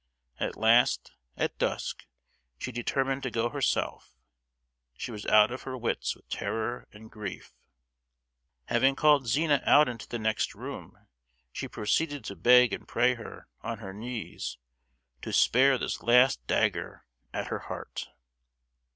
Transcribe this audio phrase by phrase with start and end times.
[0.39, 2.07] At last, at dusk,
[2.57, 4.17] she determined to go herself;
[4.97, 7.53] she was out of her wits with terror and grief.
[8.65, 10.97] Having called Zina out into the next room,
[11.51, 14.57] she proceeded to beg and pray her, on her knees,
[15.21, 18.07] "to spare this last dagger at her heart!"